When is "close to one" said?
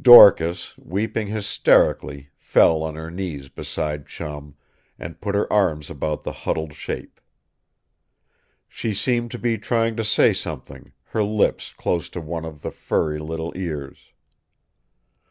11.74-12.46